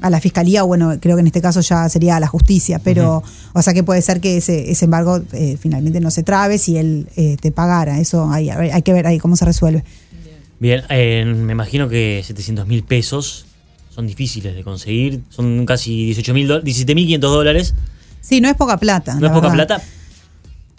a 0.01 0.09
la 0.09 0.19
fiscalía, 0.19 0.63
bueno, 0.63 0.97
creo 0.99 1.15
que 1.15 1.21
en 1.21 1.27
este 1.27 1.41
caso 1.41 1.61
ya 1.61 1.87
sería 1.87 2.17
a 2.17 2.19
la 2.19 2.27
justicia, 2.27 2.77
pero, 2.79 3.23
o 3.53 3.61
sea 3.61 3.73
que 3.73 3.83
puede 3.83 4.01
ser 4.01 4.19
que 4.19 4.35
ese, 4.35 4.69
ese 4.69 4.83
embargo 4.83 5.21
eh, 5.31 5.55
finalmente 5.57 6.01
no 6.01 6.11
se 6.11 6.23
trabe 6.23 6.57
si 6.57 6.75
él 6.75 7.07
eh, 7.15 7.37
te 7.39 7.53
pagara, 7.53 7.97
eso 8.01 8.29
hay, 8.29 8.49
hay 8.49 8.81
que 8.81 8.91
ver 8.91 9.07
ahí 9.07 9.17
cómo 9.17 9.37
se 9.37 9.45
resuelve. 9.45 9.85
Bien, 10.59 10.81
eh, 10.89 11.23
me 11.25 11.53
imagino 11.53 11.87
que 11.87 12.21
700 12.25 12.67
mil 12.67 12.83
pesos 12.83 13.45
son 13.93 14.07
difíciles 14.07 14.55
de 14.55 14.63
conseguir. 14.63 15.21
Son 15.29 15.65
casi 15.65 16.05
18 16.05 16.33
mil 16.33 16.49
17.500 16.49 17.19
dólares. 17.19 17.73
Sí, 18.21 18.41
no 18.41 18.49
es 18.49 18.55
poca 18.55 18.77
plata. 18.77 19.15
No 19.15 19.27
es 19.27 19.31
poca 19.33 19.49
verdad. 19.49 19.67
plata, 19.67 19.83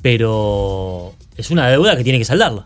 pero 0.03 1.15
es 1.37 1.51
una 1.51 1.69
deuda 1.69 1.97
que 1.97 2.05
tiene 2.05 2.19
que 2.19 2.25
saldarla. 2.25 2.65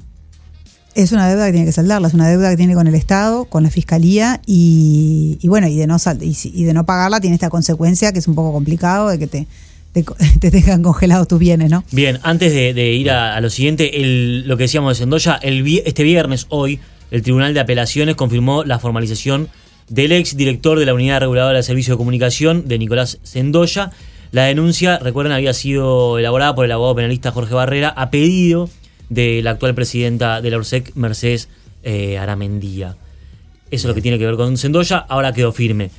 Es 0.94 1.12
una 1.12 1.28
deuda 1.28 1.46
que 1.46 1.52
tiene 1.52 1.66
que 1.66 1.72
saldarla, 1.72 2.08
es 2.08 2.14
una 2.14 2.28
deuda 2.28 2.50
que 2.50 2.56
tiene 2.56 2.74
con 2.74 2.86
el 2.88 2.94
Estado, 2.94 3.44
con 3.44 3.62
la 3.62 3.70
Fiscalía 3.70 4.40
y, 4.46 5.38
y 5.40 5.46
bueno, 5.48 5.68
y 5.68 5.76
de, 5.76 5.86
no 5.86 5.98
sal- 6.00 6.18
y, 6.22 6.36
y 6.42 6.64
de 6.64 6.72
no 6.72 6.84
pagarla 6.86 7.20
tiene 7.20 7.34
esta 7.34 7.50
consecuencia 7.50 8.12
que 8.12 8.18
es 8.18 8.26
un 8.26 8.34
poco 8.34 8.52
complicado 8.52 9.08
de 9.08 9.18
que 9.20 9.28
te, 9.28 9.46
te, 9.92 10.02
te 10.40 10.50
tengan 10.50 10.82
congelados 10.82 11.28
tus 11.28 11.38
bienes, 11.38 11.70
¿no? 11.70 11.84
Bien, 11.92 12.18
antes 12.24 12.52
de, 12.52 12.74
de 12.74 12.92
ir 12.94 13.12
a, 13.12 13.36
a 13.36 13.40
lo 13.40 13.48
siguiente, 13.50 14.00
el- 14.00 14.48
lo 14.48 14.56
que 14.56 14.64
decíamos 14.64 14.96
de 14.96 15.02
Sendoya, 15.02 15.34
el, 15.36 15.64
este 15.84 16.02
viernes, 16.02 16.46
hoy, 16.48 16.80
el 17.12 17.22
Tribunal 17.22 17.54
de 17.54 17.60
Apelaciones 17.60 18.16
confirmó 18.16 18.64
la 18.64 18.80
formalización 18.80 19.48
del 19.88 20.12
ex 20.12 20.36
director 20.36 20.78
de 20.78 20.86
la 20.86 20.94
Unidad 20.94 21.20
Reguladora 21.20 21.56
de 21.56 21.62
Servicio 21.62 21.94
de 21.94 21.98
Comunicación, 21.98 22.68
de 22.68 22.78
Nicolás 22.78 23.18
Sendoya. 23.22 23.90
La 24.30 24.44
denuncia, 24.44 24.98
recuerden, 24.98 25.32
había 25.32 25.54
sido 25.54 26.18
elaborada 26.18 26.54
por 26.54 26.64
el 26.64 26.72
abogado 26.72 26.96
penalista 26.96 27.30
Jorge 27.30 27.54
Barrera 27.54 27.88
a 27.88 28.10
pedido 28.10 28.68
de 29.08 29.40
la 29.42 29.52
actual 29.52 29.74
presidenta 29.74 30.42
de 30.42 30.50
la 30.50 30.58
URSEC, 30.58 30.94
Mercedes 30.94 31.48
eh, 31.82 32.18
Aramendía. 32.18 32.96
Eso 33.70 33.86
es 33.86 33.88
lo 33.88 33.94
que 33.94 34.02
tiene 34.02 34.18
que 34.18 34.26
ver 34.26 34.36
con 34.36 34.56
Sendoya, 34.56 34.98
ahora 34.98 35.32
quedó 35.32 35.52
firme. 35.52 35.90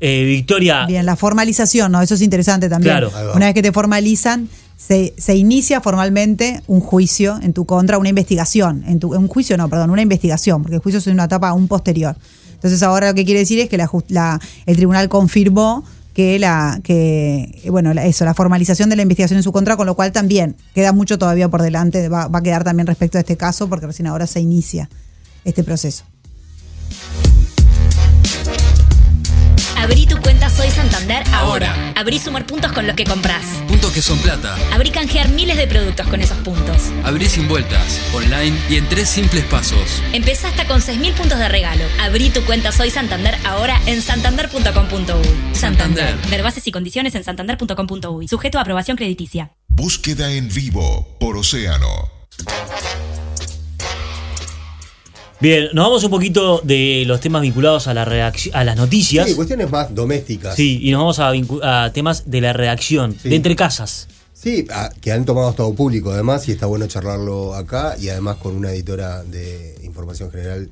Eh, 0.00 0.24
Victoria, 0.24 0.84
Bien, 0.86 1.06
la 1.06 1.16
formalización, 1.16 1.92
¿no? 1.92 2.02
Eso 2.02 2.14
es 2.14 2.22
interesante 2.22 2.68
también. 2.68 2.96
Claro. 2.98 3.10
Una 3.34 3.46
vez 3.46 3.54
que 3.54 3.62
te 3.62 3.72
formalizan, 3.72 4.48
se, 4.76 5.14
se 5.16 5.34
inicia 5.34 5.80
formalmente 5.80 6.60
un 6.66 6.80
juicio 6.80 7.38
en 7.42 7.52
tu 7.52 7.64
contra, 7.64 7.98
una 7.98 8.10
investigación. 8.10 8.84
En 8.86 9.00
tu, 9.00 9.14
un 9.14 9.28
juicio 9.28 9.56
no, 9.56 9.68
perdón, 9.68 9.90
una 9.90 10.02
investigación, 10.02 10.62
porque 10.62 10.76
el 10.76 10.82
juicio 10.82 10.98
es 10.98 11.06
una 11.06 11.24
etapa 11.24 11.48
aún 11.48 11.66
posterior. 11.66 12.16
Entonces 12.66 12.82
ahora 12.82 13.08
lo 13.08 13.14
que 13.14 13.24
quiere 13.24 13.40
decir 13.40 13.58
es 13.60 13.68
que 13.68 13.76
la, 13.76 13.90
la- 14.08 14.40
el 14.66 14.76
tribunal 14.76 15.08
confirmó 15.08 15.84
que 16.14 16.38
la 16.38 16.80
que 16.82 17.62
bueno 17.70 17.90
eso 17.92 18.24
la 18.24 18.32
formalización 18.32 18.88
de 18.88 18.96
la 18.96 19.02
investigación 19.02 19.36
en 19.36 19.42
su 19.42 19.52
contra 19.52 19.76
con 19.76 19.86
lo 19.86 19.94
cual 19.94 20.12
también 20.12 20.56
queda 20.74 20.92
mucho 20.92 21.18
todavía 21.18 21.48
por 21.50 21.60
delante 21.60 22.08
va, 22.08 22.26
va 22.28 22.38
a 22.38 22.42
quedar 22.42 22.64
también 22.64 22.86
respecto 22.86 23.18
a 23.18 23.20
este 23.20 23.36
caso 23.36 23.68
porque 23.68 23.86
recién 23.86 24.06
ahora 24.06 24.26
se 24.26 24.40
inicia 24.40 24.88
este 25.44 25.62
proceso 25.62 26.04
Abrí 29.86 30.04
tu 30.04 30.20
cuenta 30.20 30.50
Soy 30.50 30.68
Santander 30.68 31.22
ahora. 31.32 31.70
Ahora. 31.72 31.92
Abrí 31.94 32.18
sumar 32.18 32.44
puntos 32.44 32.72
con 32.72 32.88
los 32.88 32.96
que 32.96 33.04
compras. 33.04 33.46
Puntos 33.68 33.92
que 33.92 34.02
son 34.02 34.18
plata. 34.18 34.56
Abrí 34.72 34.90
canjear 34.90 35.28
miles 35.28 35.56
de 35.56 35.68
productos 35.68 36.08
con 36.08 36.20
esos 36.20 36.36
puntos. 36.38 36.90
Abrí 37.04 37.26
sin 37.26 37.46
vueltas, 37.46 38.00
online 38.12 38.58
y 38.68 38.78
en 38.78 38.88
tres 38.88 39.08
simples 39.08 39.44
pasos. 39.44 40.02
Empezá 40.12 40.48
hasta 40.48 40.66
con 40.66 40.80
6.000 40.80 41.14
puntos 41.14 41.38
de 41.38 41.48
regalo. 41.48 41.84
Abrí 42.00 42.30
tu 42.30 42.44
cuenta 42.46 42.72
Soy 42.72 42.90
Santander 42.90 43.38
ahora 43.44 43.80
en 43.86 44.02
santander.com.uy. 44.02 45.54
Santander. 45.54 46.16
Ver 46.30 46.42
bases 46.42 46.66
y 46.66 46.72
condiciones 46.72 47.14
en 47.14 47.22
santander.com.uy. 47.22 48.26
Sujeto 48.26 48.58
a 48.58 48.62
aprobación 48.62 48.96
crediticia. 48.96 49.52
Búsqueda 49.68 50.32
en 50.32 50.52
vivo 50.52 51.16
por 51.20 51.36
Océano. 51.36 52.15
Bien, 55.38 55.68
nos 55.74 55.84
vamos 55.84 56.04
un 56.04 56.10
poquito 56.10 56.60
de 56.64 57.04
los 57.06 57.20
temas 57.20 57.42
vinculados 57.42 57.86
a 57.88 57.94
la 57.94 58.02
a 58.52 58.64
las 58.64 58.76
noticias. 58.76 59.28
Sí, 59.28 59.34
cuestiones 59.34 59.70
más 59.70 59.94
domésticas. 59.94 60.54
Sí, 60.56 60.78
y 60.82 60.90
nos 60.92 61.00
vamos 61.18 61.18
a, 61.60 61.84
a 61.84 61.92
temas 61.92 62.30
de 62.30 62.40
la 62.40 62.52
reacción, 62.54 63.16
Sí. 63.20 63.28
de 63.28 63.36
entre 63.36 63.54
casas. 63.54 64.08
Sí, 64.32 64.66
que 65.00 65.12
han 65.12 65.24
tomado 65.24 65.50
estado 65.50 65.74
público 65.74 66.10
además 66.12 66.48
y 66.48 66.52
está 66.52 66.66
bueno 66.66 66.86
charlarlo 66.86 67.54
acá 67.54 67.96
y 68.00 68.08
además 68.08 68.36
con 68.36 68.54
una 68.56 68.70
editora 68.70 69.22
de 69.24 69.74
información 69.82 70.30
general 70.30 70.70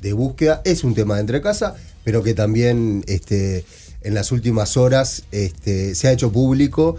de 0.00 0.12
búsqueda. 0.12 0.62
Es 0.64 0.84
un 0.84 0.94
tema 0.94 1.14
de 1.14 1.20
entre 1.22 1.40
casa, 1.40 1.74
pero 2.04 2.22
que 2.22 2.34
también 2.34 3.02
este, 3.08 3.64
en 4.02 4.14
las 4.14 4.30
últimas 4.30 4.76
horas 4.76 5.24
este, 5.32 5.94
se 5.94 6.08
ha 6.08 6.12
hecho 6.12 6.30
público 6.30 6.96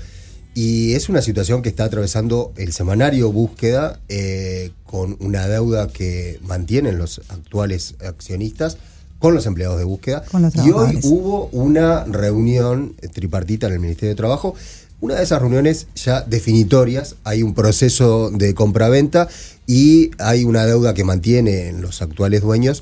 y 0.55 0.93
es 0.93 1.09
una 1.09 1.21
situación 1.21 1.61
que 1.61 1.67
está 1.67 1.83
atravesando 1.83 2.53
el 2.55 2.71
semanario 2.71 3.29
búsqueda 3.29 3.99
eh, 4.07 4.71
con 4.85 5.17
una 5.19 5.47
deuda 5.49 5.89
que 5.89 6.39
mantienen 6.43 6.97
los 6.97 7.21
actuales 7.27 7.95
accionistas 7.99 8.77
con 9.19 9.35
los 9.35 9.45
empleados 9.47 9.77
de 9.77 9.83
búsqueda. 9.83 10.23
Y 10.65 10.71
hoy 10.71 10.99
hubo 11.03 11.47
una 11.47 12.05
reunión 12.05 12.95
tripartita 13.13 13.67
en 13.67 13.73
el 13.73 13.79
Ministerio 13.79 14.11
de 14.11 14.15
Trabajo. 14.15 14.55
Una 15.01 15.15
de 15.15 15.23
esas 15.23 15.41
reuniones 15.41 15.87
ya 15.95 16.21
definitorias, 16.21 17.17
hay 17.25 17.43
un 17.43 17.53
proceso 17.53 18.29
de 18.29 18.53
compraventa 18.53 19.27
y 19.67 20.11
hay 20.19 20.45
una 20.45 20.65
deuda 20.65 20.93
que 20.93 21.03
mantienen 21.03 21.81
los 21.81 22.01
actuales 22.01 22.41
dueños 22.41 22.81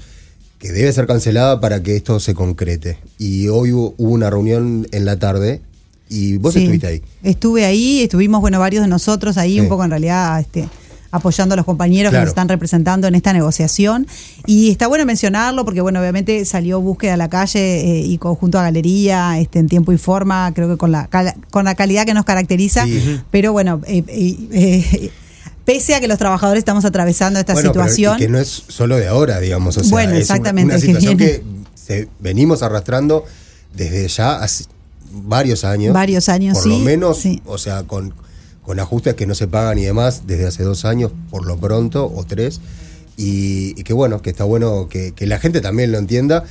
que 0.60 0.72
debe 0.72 0.94
ser 0.94 1.08
cancelada 1.08 1.60
para 1.60 1.82
que 1.82 1.96
esto 1.96 2.20
se 2.20 2.36
concrete. 2.36 3.00
Y 3.18 3.48
hoy 3.48 3.72
hubo 3.72 3.96
una 3.98 4.30
reunión 4.30 4.88
en 4.92 5.06
la 5.06 5.18
tarde 5.18 5.62
y 6.10 6.38
vos 6.38 6.54
Sí. 6.54 6.60
estuviste 6.60 6.88
ahí. 6.88 7.02
Estuve 7.24 7.66
ahí, 7.66 8.02
estuvimos, 8.04 8.42
bueno, 8.42 8.60
varios 8.60 8.84
de 8.84 8.88
nosotros 8.90 9.38
ahí, 9.38 9.54
Sí. 9.56 9.60
un 9.62 9.68
poco 9.70 9.84
en 9.84 9.90
realidad, 9.90 10.40
este, 10.40 10.68
apoyando 11.12 11.54
a 11.54 11.56
los 11.56 11.66
compañeros 11.66 12.12
que 12.12 12.18
nos 12.20 12.30
están 12.30 12.50
representando 12.50 13.08
en 13.08 13.14
esta 13.14 13.34
negociación. 13.34 14.08
Y 14.48 14.72
está 14.72 14.88
bueno 14.88 15.06
mencionarlo 15.06 15.64
porque, 15.64 15.80
bueno, 15.82 16.00
obviamente 16.00 16.44
salió 16.46 16.82
búsqueda 16.82 17.14
a 17.14 17.18
la 17.18 17.30
calle 17.30 17.82
eh, 17.82 18.00
y 18.02 18.18
conjunto 18.18 18.58
a 18.58 18.64
Galería, 18.64 19.40
este, 19.40 19.60
en 19.60 19.68
tiempo 19.68 19.92
y 19.92 19.98
forma, 19.98 20.52
creo 20.56 20.68
que 20.70 20.78
con 20.78 20.92
la, 20.92 21.08
cal- 21.08 21.36
con 21.52 21.66
la 21.66 21.76
calidad 21.76 22.06
que 22.06 22.16
nos 22.16 22.26
caracteriza. 22.26 22.86
Sí. 22.86 23.20
Pero 23.30 23.52
bueno, 23.54 23.80
eh, 23.86 24.04
eh, 24.08 24.38
eh, 24.52 25.12
pese 25.66 25.94
a 25.94 26.00
que 26.00 26.08
los 26.08 26.18
trabajadores 26.18 26.60
estamos 26.62 26.84
atravesando 26.84 27.40
esta 27.40 27.54
Bueno, 27.54 27.72
pero 27.72 27.84
situación. 27.86 28.16
y 28.18 28.20
que 28.24 28.28
no 28.30 28.40
es 28.40 28.64
solo 28.68 28.98
de 28.98 29.08
ahora, 29.08 29.40
digamos. 29.40 29.78
O 29.78 29.82
sea, 29.84 29.92
Bueno, 29.92 30.10
es 30.10 30.16
una- 30.16 30.20
exactamente, 30.22 30.74
Una, 30.74 30.82
que 30.82 30.88
situación 30.88 31.18
viene. 31.18 31.32
que, 31.32 31.44
se- 31.76 32.08
venimos 32.20 32.64
arrastrando 32.64 33.24
desde 33.76 34.08
ya 34.08 34.38
hace 34.38 34.66
varios 35.14 35.64
años. 35.64 35.94
Varios 35.94 36.28
años, 36.30 36.58
Por 36.58 36.68
lo 36.68 36.80
menos, 36.80 37.18
sí. 37.20 37.42
o 37.46 37.58
sea, 37.58 37.84
con, 37.84 38.14
con 38.64 38.80
ajustes 38.80 39.14
que 39.16 39.26
no 39.28 39.36
se 39.36 39.48
pagan 39.48 39.78
y 39.80 39.84
demás 39.84 40.24
desde 40.28 40.48
hace 40.48 40.64
dos 40.64 40.86
años, 40.86 41.12
por 41.30 41.46
lo 41.46 41.58
pronto, 41.58 42.12
o 42.14 42.24
tres. 42.26 42.60
Y, 43.16 43.80
y 43.80 43.84
que 43.84 43.94
bueno, 43.94 44.22
que 44.22 44.32
está 44.32 44.44
bueno 44.44 44.88
que, 44.90 45.12
que 45.14 45.28
la 45.28 45.40
gente 45.40 45.62
también 45.62 45.92
lo 45.92 45.98
entienda. 46.00 46.44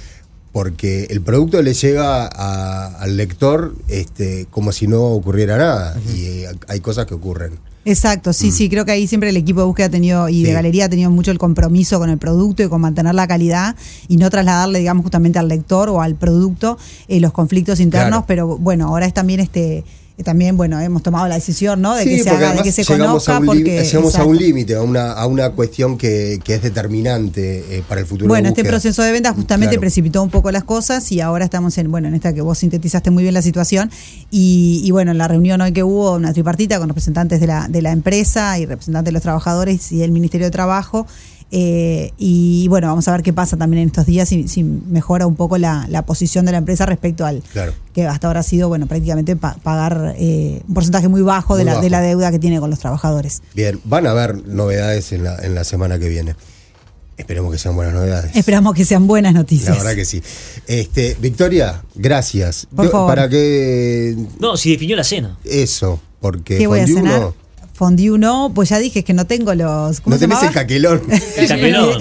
Porque 0.53 1.05
el 1.09 1.23
producto 1.23 1.63
le 1.63 1.73
llega 1.73 2.27
a- 2.27 2.87
al 2.99 3.17
lector 3.17 3.75
este, 3.89 4.47
como 4.51 4.71
si 4.73 4.87
no 4.87 5.03
ocurriera 5.05 5.57
nada. 5.57 5.97
Y 6.15 6.43
hay 6.69 6.81
cosas 6.81 7.07
que 7.07 7.15
ocurren. 7.15 7.59
Exacto, 7.85 8.33
sí, 8.33 8.53
sí, 8.53 8.69
creo 8.69 8.85
que 8.85 8.93
ahí 8.93 9.09
siempre 9.09 9.31
el 9.31 9.37
equipo 9.37 9.61
de 9.61 9.67
búsqueda 9.67 9.87
ha 9.87 9.91
tenido 9.91 10.29
y 10.29 10.45
de 10.45 10.53
Mm. 10.53 10.55
Galería 10.55 10.85
ha 10.85 10.89
tenido 10.89 11.11
mucho 11.11 11.33
el 11.33 11.39
compromiso 11.39 11.99
con 11.99 12.11
el 12.11 12.19
producto 12.19 12.63
y 12.63 12.69
con 12.69 12.81
mantener 12.81 13.15
la 13.15 13.27
calidad 13.27 13.75
y 14.07 14.19
no 14.19 14.31
trasladarle, 14.31 14.79
digamos, 14.79 15.03
justamente 15.03 15.39
al 15.41 15.49
lector 15.49 15.89
o 15.89 16.01
al 16.01 16.15
producto 16.15 16.79
eh, 17.09 17.19
los 17.19 17.33
conflictos 17.33 17.81
internos, 17.81 18.11
Claro. 18.11 18.25
pero 18.29 18.47
bueno, 18.59 18.87
ahora 18.87 19.07
es 19.07 19.15
también 19.15 19.41
este 19.41 19.85
también 20.23 20.57
bueno 20.57 20.81
hemos 20.81 21.03
tomado 21.03 21.27
la 21.29 21.35
decisión 21.37 21.81
no 21.83 21.95
de 21.95 22.05
Sí, 22.05 22.17
que 22.17 22.23
se 22.23 22.31
haga 22.31 22.53
de 22.55 22.63
que 22.63 22.73
se 22.73 22.83
llegamos 22.85 23.25
conozca 23.27 23.37
a 23.37 23.39
un 23.41 23.47
porque 23.47 23.85
llegamos 23.85 24.15
a 24.17 24.25
un 24.25 24.37
límite, 24.37 24.75
a 24.75 24.83
una, 24.83 25.13
a 25.13 25.27
una 25.27 25.51
cuestión 25.51 25.97
que, 25.99 26.39
que 26.45 26.55
es 26.55 26.63
determinante 26.63 27.79
eh, 27.79 27.83
para 27.89 28.01
el 28.01 28.07
futuro. 28.07 28.29
Bueno, 28.29 28.45
de 28.45 28.49
este 28.51 28.65
proceso 28.65 29.03
de 29.03 29.13
venta 29.13 29.33
justamente 29.33 29.73
Claro. 29.73 29.81
precipitó 29.81 30.23
un 30.23 30.31
poco 30.31 30.51
las 30.51 30.65
cosas 30.65 31.11
y 31.13 31.21
ahora 31.21 31.45
estamos 31.45 31.79
en, 31.79 31.91
bueno, 31.91 32.09
en 32.09 32.15
esta 32.15 32.33
que 32.33 32.41
vos 32.41 32.59
sintetizaste 32.59 33.11
muy 33.11 33.23
bien 33.23 33.35
la 33.35 33.43
situación 33.43 33.91
y, 34.31 34.83
y 34.85 34.91
bueno, 34.91 35.13
en 35.13 35.19
la 35.19 35.29
reunión 35.29 35.61
hoy 35.61 35.73
que 35.73 35.83
hubo 35.83 36.15
una 36.15 36.33
tripartita 36.33 36.79
con 36.79 36.89
representantes 36.89 37.41
de 37.41 37.47
la, 37.47 37.69
de 37.69 37.83
la 37.83 37.93
empresa 37.93 38.59
y 38.59 38.67
representantes 38.67 39.07
de 39.07 39.13
los 39.13 39.23
trabajadores 39.23 39.93
y 39.93 40.03
el 40.03 40.11
Ministerio 40.11 40.47
de 40.47 40.51
Trabajo 40.51 41.07
eh, 41.55 42.13
y 42.17 42.67
bueno, 42.69 42.87
vamos 42.89 43.07
a 43.09 43.13
ver 43.13 43.23
qué 43.23 43.33
pasa 43.35 43.57
también 43.59 43.83
en 43.83 43.89
estos 43.89 44.07
días 44.07 44.27
si, 44.29 44.49
si 44.49 44.65
mejora 44.65 45.27
un 45.27 45.37
poco 45.37 45.59
la, 45.59 45.87
la 45.91 46.05
posición 46.07 46.47
de 46.47 46.53
la 46.53 46.59
empresa 46.59 46.87
respecto 46.87 47.27
al 47.27 47.43
Claro. 47.53 47.75
que 47.93 48.07
hasta 48.07 48.27
ahora 48.27 48.41
ha 48.41 48.43
sido, 48.43 48.69
bueno, 48.69 48.87
prácticamente 48.87 49.37
pa- 49.37 49.57
pagar 49.63 50.15
eh, 50.19 50.63
un 50.67 50.75
porcentaje 50.75 51.09
muy 51.09 51.21
bajo, 51.23 51.57
de, 51.57 51.65
la, 51.65 51.79
de 51.81 51.91
la 51.91 51.99
bajo. 51.99 52.09
deuda 52.09 52.31
que 52.31 52.39
tiene 52.39 52.59
con 52.59 52.71
los 52.71 52.79
trabajadores. 52.79 53.43
Bien, 53.55 53.79
van 53.85 54.07
a 54.07 54.13
haber 54.13 54.47
novedades 54.47 55.13
en 55.13 55.25
la, 55.25 55.37
en 55.45 55.55
la 55.55 55.65
semana 55.65 55.99
que 55.99 56.09
viene. 56.09 56.35
Esperemos 57.19 57.53
que 57.53 57.59
sean 57.59 57.77
buenas 57.77 57.93
novedades. 57.95 58.35
Esperamos 58.35 58.75
que 58.75 58.87
sean 58.87 59.07
buenas 59.07 59.35
noticias. 59.35 59.69
La 59.77 59.83
verdad 59.85 59.95
que 59.95 60.07
sí. 60.07 60.23
Este, 60.67 61.17
Victoria, 61.21 61.83
gracias. 61.95 62.67
Por 62.75 62.91
favor. 62.91 63.09
Para 63.09 63.29
que 63.29 64.17
No, 64.41 64.57
si 64.57 64.71
definió 64.73 64.97
la 64.97 65.05
cena. 65.05 65.37
eso, 65.45 66.01
porque 66.21 66.57
¿Qué 66.57 66.67
voy 66.67 66.81
a 66.81 66.87
cenar? 66.87 67.19
uno- 67.21 67.35
Fondue 67.73 68.19
no, 68.19 68.53
pues 68.55 68.69
ya 68.69 68.79
dije 68.79 69.03
que 69.03 69.15
no 69.15 69.27
tengo 69.27 69.55
los. 69.55 70.01
¿Cómo 70.01 70.15
no 70.15 70.19
se 70.19 70.27
tenés 70.27 70.39
llamaba? 70.39 70.47
el 70.49 70.55
caquelón. 70.55 71.03
El 71.37 71.49
caquelón. 71.49 71.99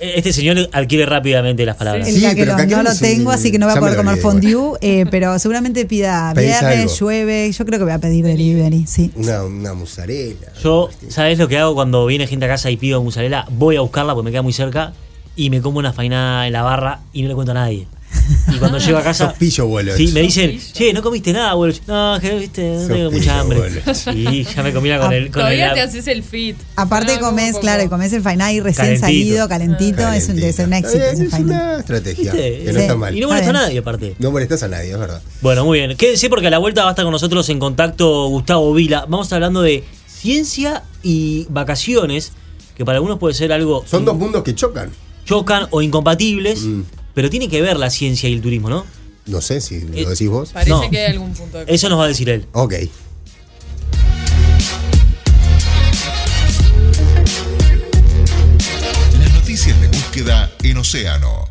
Este 0.00 0.32
señor 0.32 0.70
adquiere 0.72 1.06
rápidamente 1.06 1.64
las 1.66 1.74
palabras. 1.74 2.06
El 2.06 2.14
Sí, 2.14 2.20
pero 2.20 2.30
caquelón, 2.30 2.56
caquelón 2.56 2.84
no 2.84 2.90
lo 2.92 2.96
tengo, 2.96 3.30
así 3.32 3.50
que 3.50 3.58
no 3.58 3.66
voy 3.66 3.76
a 3.76 3.80
poder 3.80 3.96
comer 3.96 4.12
olvidé 4.12 4.22
fondue, 4.22 4.78
eh, 4.80 5.06
pero 5.10 5.36
seguramente 5.40 5.86
pida 5.86 6.32
viernes, 6.36 6.96
llueve. 7.00 7.50
Yo 7.50 7.66
creo 7.66 7.78
que 7.80 7.84
voy 7.84 7.94
a 7.94 7.98
pedir 7.98 8.24
delivery, 8.24 8.86
sí. 8.86 9.10
Una, 9.16 9.42
una 9.42 9.74
mozzarella. 9.74 10.52
Yo, 10.62 10.88
¿sabes 11.08 11.38
lo 11.38 11.48
que 11.48 11.58
hago 11.58 11.74
cuando 11.74 12.06
viene 12.06 12.28
gente 12.28 12.44
a 12.44 12.48
casa 12.48 12.70
y 12.70 12.76
pido 12.76 13.02
mozzarella? 13.02 13.46
Voy 13.50 13.74
a 13.74 13.80
buscarla 13.80 14.14
porque 14.14 14.26
me 14.26 14.30
queda 14.30 14.42
muy 14.42 14.52
cerca 14.52 14.92
y 15.34 15.50
me 15.50 15.60
como 15.60 15.80
una 15.80 15.92
fainada 15.92 16.46
en 16.46 16.52
la 16.52 16.62
barra 16.62 17.00
y 17.12 17.22
no 17.22 17.28
le 17.28 17.34
cuento 17.34 17.50
a 17.50 17.54
nadie. 17.54 17.88
Y 18.54 18.58
cuando 18.58 18.78
llego 18.78 18.98
a 18.98 19.02
casa. 19.02 19.28
Sos 19.28 19.38
pillo, 19.38 19.66
boludo. 19.66 19.96
Sí, 19.96 20.08
me 20.08 20.20
dicen, 20.22 20.58
che, 20.72 20.92
no 20.92 21.02
comiste 21.02 21.32
nada, 21.32 21.54
boludo. 21.54 21.78
No, 21.86 22.18
que 22.20 22.34
viste, 22.36 22.62
no 22.74 22.78
Sos 22.80 22.88
tengo 22.88 23.10
pillo, 23.10 23.20
mucha 23.20 23.40
hambre. 23.40 23.58
boludo. 23.58 24.30
Y 24.30 24.44
ya 24.44 24.62
me 24.62 24.72
comía 24.72 24.98
con 25.00 25.12
el. 25.12 25.24
Con 25.24 25.32
Todavía 25.42 25.68
el 25.68 25.74
te 25.74 25.80
haces 25.82 26.06
el 26.08 26.22
fit. 26.22 26.56
Aparte 26.76 27.14
como 27.18 27.30
comes, 27.30 27.50
poco. 27.52 27.60
claro, 27.60 27.82
y 27.84 27.88
comes 27.88 28.12
el 28.12 28.22
fainá 28.22 28.46
recién 28.48 28.72
Calentito. 28.74 29.00
salido, 29.00 29.48
calentito, 29.48 30.12
es 30.12 30.28
un, 30.28 30.38
ser 30.52 30.66
un 30.66 30.72
éxito 30.72 31.04
ese 31.04 31.24
Es 31.26 31.32
una 31.34 31.78
estrategia 31.78 32.32
¿Viste? 32.32 32.58
que 32.58 32.64
no 32.66 32.72
Sí. 32.72 32.78
está 32.80 32.96
mal. 32.96 33.16
Y 33.16 33.20
no 33.20 33.28
molesta 33.28 33.46
a 33.46 33.50
Está 33.50 33.58
bien. 33.60 33.66
nadie, 33.68 33.78
aparte. 33.78 34.14
No 34.18 34.30
molestas 34.30 34.62
a 34.62 34.68
nadie, 34.68 34.90
es 34.92 34.98
verdad. 34.98 35.22
Bueno, 35.42 35.64
muy 35.64 35.78
bien. 35.78 35.96
Quédense 35.96 36.28
porque 36.28 36.46
a 36.46 36.50
la 36.50 36.58
vuelta 36.58 36.82
va 36.82 36.88
a 36.90 36.92
estar 36.92 37.04
con 37.04 37.12
nosotros 37.12 37.48
en 37.48 37.58
contacto 37.58 38.26
Gustavo 38.28 38.72
Vila. 38.74 39.00
Vamos 39.08 39.20
a 39.20 39.26
estar 39.26 39.36
hablando 39.36 39.62
de 39.62 39.84
ciencia 40.06 40.82
y 41.02 41.46
vacaciones, 41.50 42.32
que 42.76 42.84
para 42.84 42.96
algunos 42.96 43.18
puede 43.18 43.34
ser 43.34 43.52
algo. 43.52 43.84
Son 43.88 44.04
dos 44.04 44.16
mundos 44.16 44.42
que 44.42 44.54
chocan. 44.54 44.90
chocan 45.24 45.66
o 45.70 45.82
incompatibles, 45.82 46.62
Mm. 46.62 46.82
Pero 47.18 47.30
tiene 47.30 47.48
que 47.48 47.60
ver 47.60 47.76
la 47.80 47.90
ciencia 47.90 48.28
y 48.28 48.32
el 48.32 48.40
turismo, 48.40 48.70
¿no? 48.70 48.86
No 49.26 49.40
sé 49.40 49.60
si 49.60 49.74
Eh, 49.74 50.02
lo 50.04 50.10
decís 50.10 50.28
vos. 50.28 50.50
Parece 50.50 50.70
No. 50.70 50.88
que 50.88 50.98
hay 51.00 51.10
algún 51.14 51.32
punto 51.34 51.58
de 51.58 51.64
Eso 51.74 51.88
nos 51.88 51.98
va 51.98 52.04
a 52.04 52.06
decir 52.06 52.28
él. 52.28 52.46
Ok. 52.52 52.74
Las 59.20 59.32
noticias 59.34 59.80
de 59.80 59.88
búsqueda 59.88 60.48
en 60.62 60.76
Océano. 60.76 61.48